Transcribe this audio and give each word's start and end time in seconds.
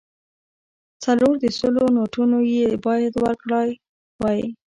څلور 1.03 1.33
د 1.43 1.45
سلو 1.59 1.83
نوټونه 1.95 2.37
یې 2.55 2.67
باید 2.85 3.13
ورکړای 3.23 3.69
وای. 4.21 4.41